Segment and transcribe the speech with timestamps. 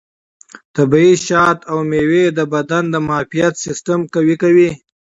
[0.75, 4.69] طبیعي شات او مېوې د بدن د معافیت سیستم قوي کوي.